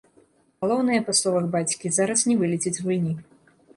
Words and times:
Галоўнае, 0.63 0.97
па 1.09 1.13
словах 1.19 1.45
бацькі, 1.55 1.91
зараз 1.99 2.19
не 2.31 2.39
вылецець 2.41 2.77
з 2.79 2.87
гульні. 2.87 3.13